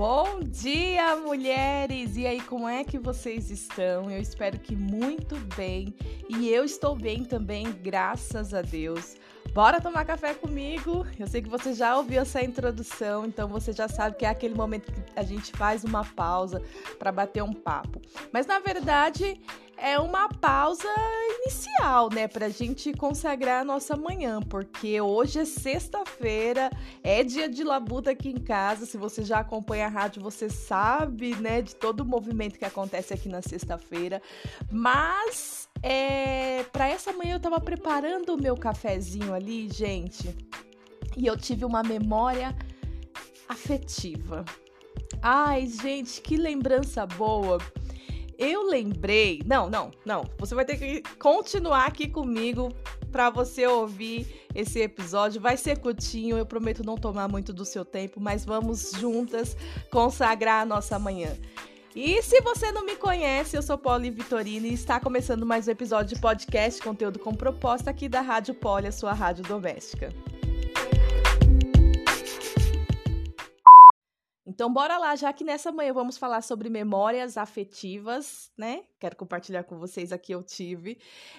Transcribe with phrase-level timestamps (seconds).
[0.00, 2.16] Bom dia, mulheres!
[2.16, 4.10] E aí, como é que vocês estão?
[4.10, 5.94] Eu espero que muito bem.
[6.26, 9.16] E eu estou bem também, graças a Deus.
[9.52, 11.06] Bora tomar café comigo?
[11.18, 14.54] Eu sei que você já ouviu essa introdução, então você já sabe que é aquele
[14.54, 16.62] momento que a gente faz uma pausa
[16.98, 18.00] para bater um papo.
[18.32, 19.38] Mas na verdade,
[19.76, 20.88] é uma pausa
[21.42, 26.70] inicial, né, pra gente consagrar a nossa manhã, porque hoje é sexta-feira,
[27.02, 28.84] é dia de labuta aqui em casa.
[28.84, 33.14] Se você já acompanha a rádio, você sabe, né, de todo o movimento que acontece
[33.14, 34.20] aqui na sexta-feira.
[34.70, 40.36] Mas é, para essa manhã eu tava preparando o meu cafezinho ali, gente,
[41.16, 42.54] e eu tive uma memória
[43.48, 44.44] afetiva.
[45.22, 47.58] Ai, gente, que lembrança boa
[48.40, 49.42] eu lembrei.
[49.44, 50.24] Não, não, não.
[50.38, 52.74] Você vai ter que continuar aqui comigo
[53.12, 55.40] para você ouvir esse episódio.
[55.40, 59.54] Vai ser curtinho, eu prometo não tomar muito do seu tempo, mas vamos juntas
[59.90, 61.36] consagrar a nossa manhã.
[61.94, 65.72] E se você não me conhece, eu sou Poli Vitorino e está começando mais um
[65.72, 70.14] episódio de podcast Conteúdo com Proposta aqui da Rádio Poli, a sua rádio doméstica.
[74.60, 78.82] Então, bora lá, já que nessa manhã vamos falar sobre memórias afetivas, né?
[78.98, 80.98] Quero compartilhar com vocês aqui, eu tive.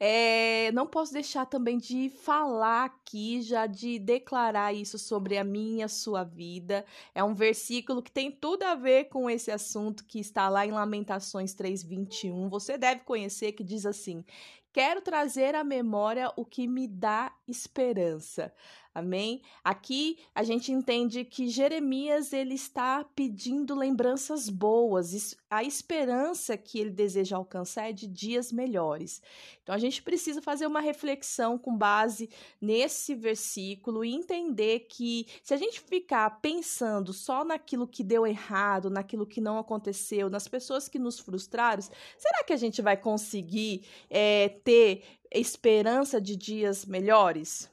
[0.00, 5.88] É, não posso deixar também de falar aqui, já de declarar isso sobre a minha,
[5.88, 6.86] sua vida.
[7.14, 10.70] É um versículo que tem tudo a ver com esse assunto que está lá em
[10.70, 12.48] Lamentações 3:21.
[12.48, 14.24] Você deve conhecer que diz assim:
[14.72, 18.54] Quero trazer à memória o que me dá esperança.
[18.94, 19.40] Amém?
[19.64, 26.90] Aqui a gente entende que Jeremias ele está pedindo lembranças boas, a esperança que ele
[26.90, 29.22] deseja alcançar é de dias melhores.
[29.62, 32.28] Então a gente precisa fazer uma reflexão com base
[32.60, 38.90] nesse versículo e entender que se a gente ficar pensando só naquilo que deu errado,
[38.90, 41.82] naquilo que não aconteceu, nas pessoas que nos frustraram,
[42.18, 47.71] será que a gente vai conseguir é, ter esperança de dias melhores?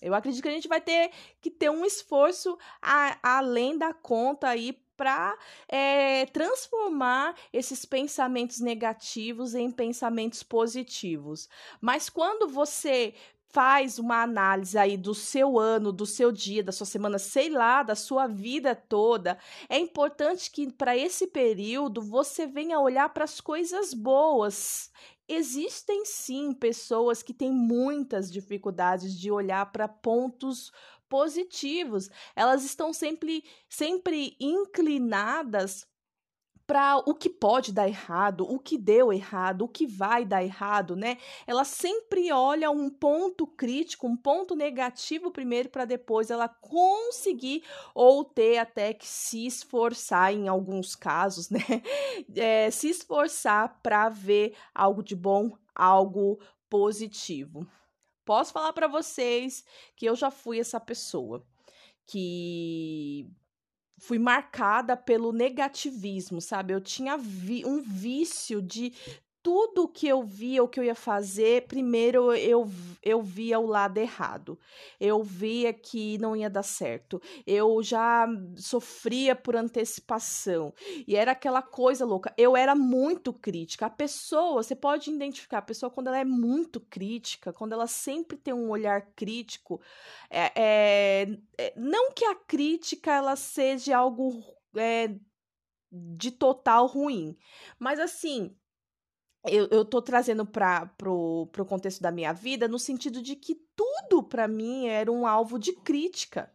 [0.00, 1.10] Eu acredito que a gente vai ter
[1.40, 5.38] que ter um esforço a, além da conta aí para
[5.68, 11.48] é, transformar esses pensamentos negativos em pensamentos positivos.
[11.80, 13.14] Mas quando você
[13.50, 17.82] faz uma análise aí do seu ano, do seu dia, da sua semana, sei lá,
[17.82, 19.38] da sua vida toda,
[19.68, 24.90] é importante que para esse período você venha olhar para as coisas boas
[25.28, 30.72] existem sim pessoas que têm muitas dificuldades de olhar para pontos
[31.08, 32.10] positivos.
[32.34, 35.86] Elas estão sempre, sempre inclinadas
[36.68, 40.94] para o que pode dar errado, o que deu errado, o que vai dar errado,
[40.94, 41.16] né?
[41.46, 47.64] Ela sempre olha um ponto crítico, um ponto negativo primeiro para depois ela conseguir
[47.94, 51.58] ou ter até que se esforçar em alguns casos, né?
[52.36, 57.66] É, se esforçar para ver algo de bom, algo positivo.
[58.26, 59.64] Posso falar para vocês
[59.96, 61.42] que eu já fui essa pessoa
[62.06, 63.30] que
[63.98, 66.72] fui marcada pelo negativismo, sabe?
[66.72, 68.92] Eu tinha vi um vício de
[69.48, 72.70] tudo que eu via, o que eu ia fazer, primeiro eu,
[73.02, 74.58] eu via o lado errado.
[75.00, 77.18] Eu via que não ia dar certo.
[77.46, 80.74] Eu já sofria por antecipação.
[81.06, 82.30] E era aquela coisa louca.
[82.36, 83.86] Eu era muito crítica.
[83.86, 88.36] A pessoa, você pode identificar a pessoa quando ela é muito crítica, quando ela sempre
[88.36, 89.80] tem um olhar crítico.
[90.28, 94.44] É, é, é não que a crítica ela seja algo
[94.76, 95.08] é,
[95.90, 97.34] de total ruim,
[97.78, 98.54] mas assim
[99.50, 103.54] eu, eu tô trazendo para pro, pro contexto da minha vida no sentido de que
[103.54, 106.52] tudo para mim era um alvo de crítica.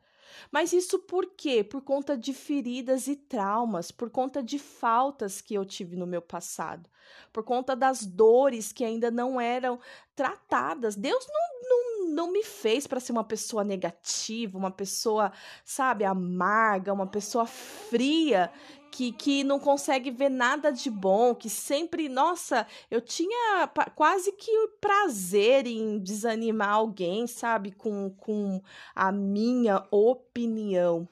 [0.51, 1.63] Mas isso por quê?
[1.63, 6.21] Por conta de feridas e traumas, por conta de faltas que eu tive no meu
[6.21, 6.89] passado,
[7.31, 9.79] por conta das dores que ainda não eram
[10.15, 10.95] tratadas.
[10.95, 11.69] Deus não,
[12.03, 15.31] não, me fez para ser uma pessoa negativa, uma pessoa,
[15.63, 18.51] sabe, amarga, uma pessoa fria
[18.93, 24.51] que, que não consegue ver nada de bom, que sempre, nossa, eu tinha quase que
[24.79, 28.61] prazer em desanimar alguém, sabe, com, com
[28.93, 31.07] a minha opinião.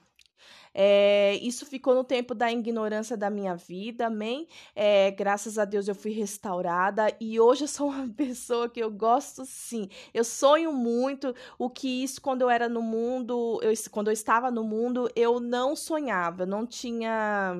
[0.74, 4.48] É, isso ficou no tempo da ignorância da minha vida, amém?
[4.74, 8.90] É, graças a Deus eu fui restaurada e hoje eu sou uma pessoa que eu
[8.90, 9.88] gosto sim.
[10.14, 14.50] Eu sonho muito o que isso quando eu era no mundo, eu, quando eu estava
[14.50, 17.54] no mundo, eu não sonhava, não tinha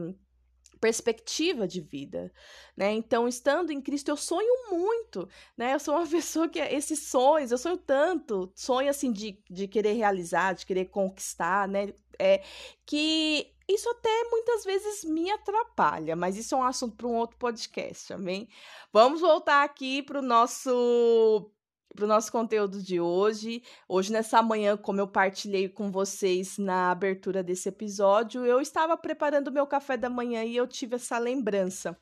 [0.82, 2.32] perspectiva de vida,
[2.76, 2.92] né?
[2.92, 5.74] Então, estando em Cristo, eu sonho muito, né?
[5.74, 9.92] Eu sou uma pessoa que esses sonhos, eu sonho tanto, sonho assim de, de querer
[9.92, 11.94] realizar, de querer conquistar, né?
[12.22, 12.42] É
[12.86, 17.36] que isso até muitas vezes me atrapalha, mas isso é um assunto para um outro
[17.36, 18.48] podcast, amém?
[18.92, 21.50] Vamos voltar aqui para o nosso
[21.94, 23.62] para o nosso conteúdo de hoje.
[23.88, 29.52] Hoje, nessa manhã, como eu partilhei com vocês na abertura desse episódio, eu estava preparando
[29.52, 31.98] meu café da manhã e eu tive essa lembrança.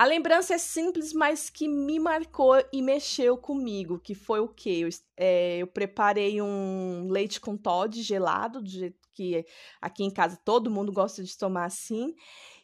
[0.00, 4.80] A lembrança é simples, mas que me marcou e mexeu comigo, que foi o quê?
[4.80, 9.44] Eu, é, eu preparei um leite com Todd gelado, do jeito que
[9.78, 12.14] aqui em casa todo mundo gosta de tomar assim.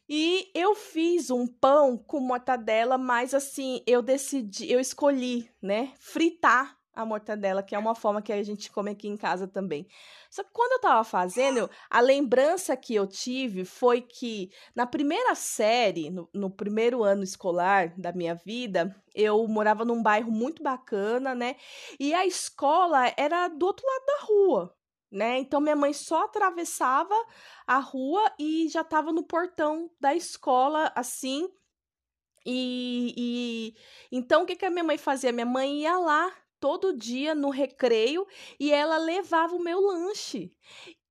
[0.08, 6.74] E eu fiz um pão com mortadela, mas assim, eu decidi, eu escolhi, né, fritar
[6.96, 9.86] a mortadela, que é uma forma que a gente come aqui em casa também.
[10.30, 15.34] Só que quando eu tava fazendo, a lembrança que eu tive foi que na primeira
[15.34, 21.34] série, no, no primeiro ano escolar da minha vida, eu morava num bairro muito bacana,
[21.34, 21.56] né?
[22.00, 24.76] E a escola era do outro lado da rua.
[25.10, 25.38] Né?
[25.38, 27.14] Então minha mãe só atravessava
[27.64, 31.48] a rua e já estava no portão da escola assim.
[32.44, 33.74] E, e
[34.10, 35.32] então o que, que a minha mãe fazia?
[35.32, 38.26] Minha mãe ia lá todo dia no recreio
[38.58, 40.52] e ela levava o meu lanche.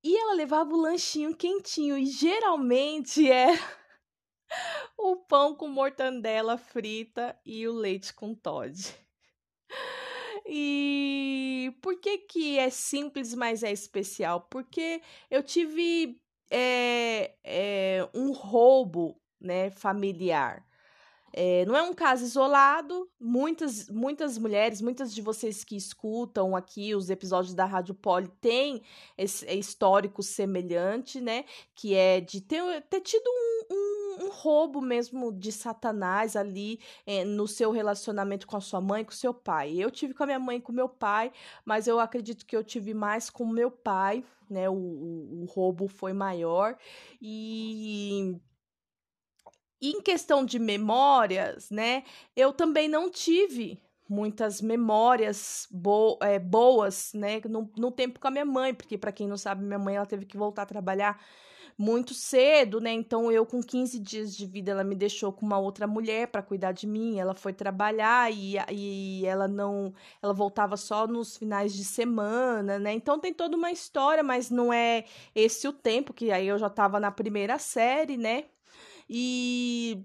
[0.04, 3.60] E ela levava o lanchinho quentinho e geralmente era
[4.98, 8.76] o pão com mortandela frita e o leite com Todd.
[10.46, 14.42] E por que que é simples, mas é especial?
[14.42, 16.22] Porque eu tive
[16.52, 20.64] é, é, um roubo né, familiar.
[21.38, 26.96] É, não é um caso isolado, muitas, muitas mulheres, muitas de vocês que escutam aqui
[26.96, 28.82] os episódios da Rádio Poli têm
[29.18, 31.44] esse histórico semelhante, né?
[31.76, 37.26] Que é de ter, ter tido um, um, um roubo mesmo de Satanás ali é,
[37.26, 39.76] no seu relacionamento com a sua mãe, com o seu pai.
[39.78, 41.34] Eu tive com a minha mãe com o meu pai,
[41.66, 44.70] mas eu acredito que eu tive mais com o meu pai, né?
[44.70, 46.78] o, o, o roubo foi maior
[47.22, 48.40] e
[49.92, 52.04] em questão de memórias, né,
[52.36, 58.32] eu também não tive muitas memórias bo é, boas, né, no, no, tempo com a
[58.32, 61.20] minha mãe, porque para quem não sabe, minha mãe ela teve que voltar a trabalhar
[61.78, 62.92] muito cedo, né?
[62.92, 66.42] Então eu com 15 dias de vida ela me deixou com uma outra mulher para
[66.42, 67.20] cuidar de mim.
[67.20, 72.94] Ela foi trabalhar e, e ela não, ela voltava só nos finais de semana, né?
[72.94, 76.68] Então tem toda uma história, mas não é esse o tempo que aí eu já
[76.68, 78.46] estava na primeira série, né?
[79.10, 80.04] E.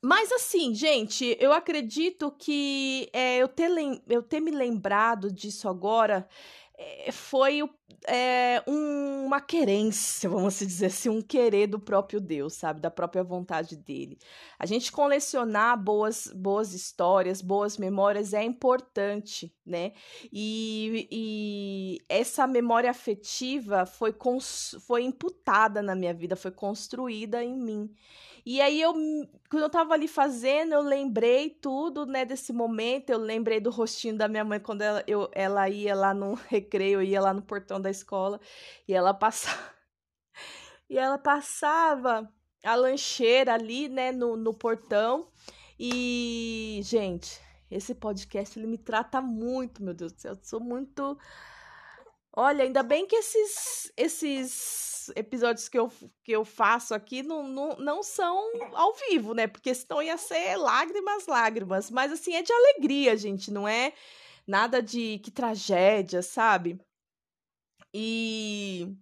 [0.00, 3.68] Mas assim, gente, eu acredito que é, eu, ter
[4.08, 6.28] eu ter me lembrado disso agora
[7.10, 7.62] foi
[8.06, 12.80] é, um, uma querência, vamos dizer assim, um querer do próprio Deus, sabe?
[12.80, 14.18] Da própria vontade dele.
[14.58, 19.92] A gente colecionar boas, boas histórias, boas memórias é importante, né?
[20.32, 24.14] E, e essa memória afetiva foi,
[24.86, 27.90] foi imputada na minha vida, foi construída em mim.
[28.50, 28.94] E aí eu,
[29.50, 33.10] quando eu tava ali fazendo, eu lembrei tudo, né, desse momento.
[33.10, 36.34] Eu lembrei do rostinho da minha mãe quando ela, eu, ela ia lá no
[36.68, 38.38] recreio, eu ia lá no portão da escola
[38.86, 39.74] e ela passava.
[40.88, 42.30] e ela passava
[42.62, 45.28] a lancheira ali, né, no, no portão.
[45.78, 50.32] E, gente, esse podcast ele me trata muito, meu Deus do céu.
[50.32, 51.16] Eu sou muito
[52.40, 55.90] Olha, ainda bem que esses, esses episódios que eu,
[56.22, 58.38] que eu faço aqui não, não, não são
[58.74, 59.48] ao vivo, né?
[59.48, 61.90] Porque senão ia ser lágrimas, lágrimas.
[61.90, 63.92] Mas assim, é de alegria, gente, não é
[64.48, 66.80] nada de que tragédia, sabe?
[67.92, 68.96] E.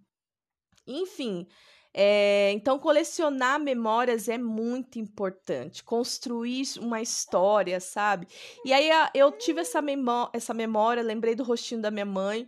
[0.85, 1.47] Enfim.
[1.93, 5.83] É, então, colecionar memórias é muito importante.
[5.83, 8.27] Construir uma história, sabe?
[8.63, 12.47] E aí eu tive essa, memó essa memória, lembrei do rostinho da minha mãe.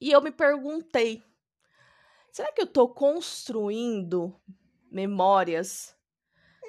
[0.00, 1.22] E eu me perguntei:
[2.32, 4.34] será que eu estou construindo
[4.90, 5.94] memórias,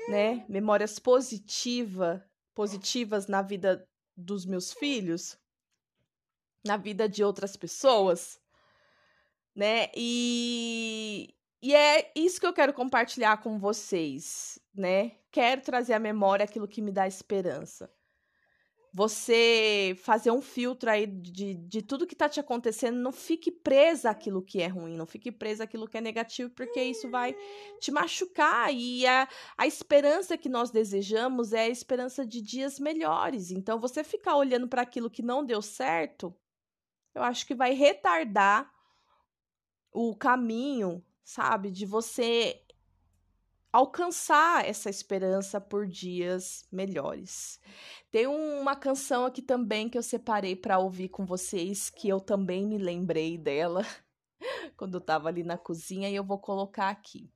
[0.10, 0.46] né?
[0.48, 3.84] Memórias positiva, positivas na vida
[4.15, 5.38] dos meus filhos,
[6.65, 8.39] na vida de outras pessoas,
[9.55, 9.89] né?
[9.96, 15.17] E, e é isso que eu quero compartilhar com vocês, né?
[15.32, 17.91] Quero trazer à memória aquilo que me dá esperança
[18.93, 24.12] você fazer um filtro aí de, de tudo que tá te acontecendo, não fique presa
[24.12, 27.35] àquilo que é ruim, não fique presa àquilo que é negativo, porque isso vai
[27.79, 28.71] te machucar.
[28.71, 33.50] E a, a esperança que nós desejamos é a esperança de dias melhores.
[33.50, 36.31] Então, você ficar olhando para aquilo que não deu certo,
[37.15, 38.71] eu acho que vai retardar
[39.91, 42.62] o caminho, sabe, de você
[43.74, 47.60] alcançar essa esperança por dias melhores.
[48.12, 52.65] Tem uma canção aqui também que eu separei para ouvir com vocês, que eu também
[52.65, 53.84] me lembrei dela.
[54.77, 57.32] quando eu tava ali na cozinha e eu vou colocar aqui.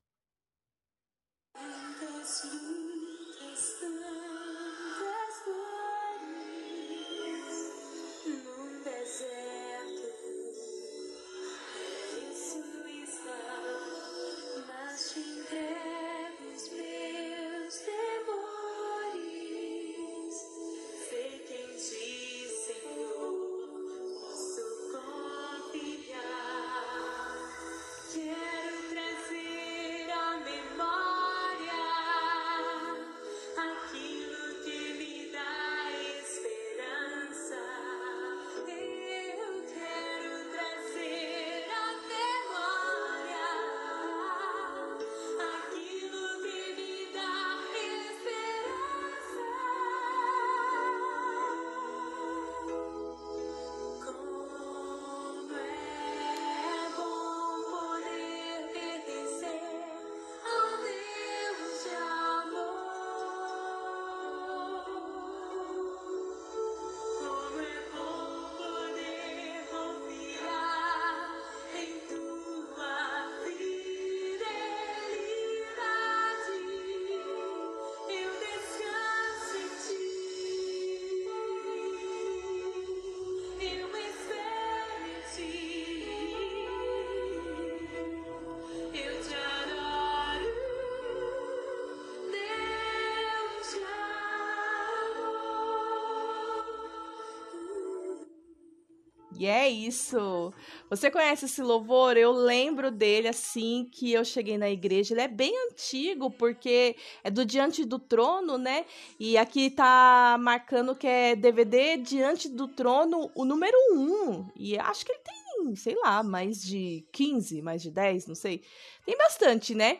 [99.37, 100.51] E é isso.
[100.89, 102.17] Você conhece esse louvor?
[102.17, 105.13] Eu lembro dele assim que eu cheguei na igreja.
[105.13, 108.85] Ele é bem antigo, porque é do Diante do Trono, né?
[109.19, 114.51] E aqui tá marcando que é DVD Diante do Trono, o número 1.
[114.55, 118.63] E acho que ele tem, sei lá, mais de 15, mais de 10, não sei.
[119.05, 119.99] Tem bastante, né?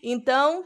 [0.00, 0.64] Então,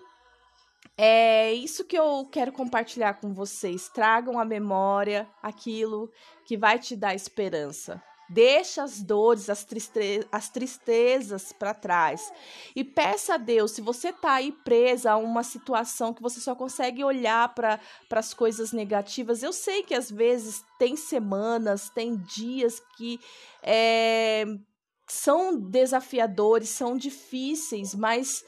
[1.02, 3.88] é isso que eu quero compartilhar com vocês.
[3.88, 6.12] Tragam à memória aquilo
[6.44, 8.02] que vai te dar esperança.
[8.32, 12.32] Deixa as dores, as, triste as tristezas para trás.
[12.76, 16.54] E peça a Deus, se você está aí presa a uma situação que você só
[16.54, 17.80] consegue olhar para
[18.12, 23.18] as coisas negativas, eu sei que às vezes tem semanas, tem dias que
[23.64, 24.44] é,
[25.08, 28.44] são desafiadores, são difíceis, mas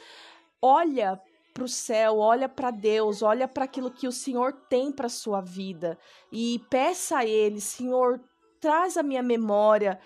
[0.62, 1.20] olha
[1.52, 5.40] para o céu, olha para Deus, olha para aquilo que o Senhor tem para sua
[5.40, 5.98] vida
[6.30, 8.20] e peça a Ele, Senhor,
[8.62, 9.98] traz à minha memória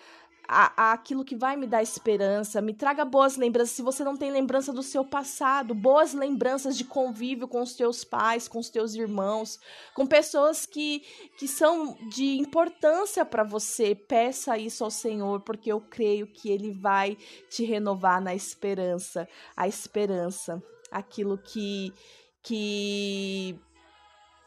[0.48, 3.74] a, a, aquilo que vai me dar esperança, me traga boas lembranças.
[3.74, 8.04] Se você não tem lembrança do seu passado, boas lembranças de convívio com os teus
[8.04, 9.58] pais, com os teus irmãos,
[9.94, 11.00] com pessoas que,
[11.36, 16.70] que são de importância para você, peça isso ao Senhor, porque eu creio que Ele
[16.70, 17.16] vai
[17.50, 21.92] te renovar na esperança, a esperança, aquilo que,
[22.42, 23.58] que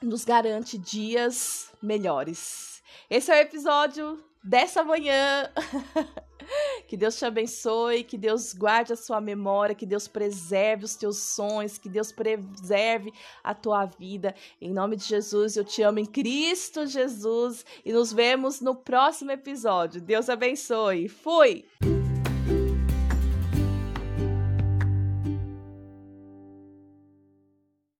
[0.01, 2.68] nos garante dias melhores.
[3.09, 5.49] Esse é o episódio dessa manhã.
[6.87, 11.17] que Deus te abençoe, que Deus guarde a sua memória, que Deus preserve os teus
[11.17, 14.33] sonhos, que Deus preserve a tua vida.
[14.59, 19.31] Em nome de Jesus, eu te amo em Cristo Jesus e nos vemos no próximo
[19.31, 20.01] episódio.
[20.01, 21.07] Deus abençoe.
[21.07, 21.65] Fui!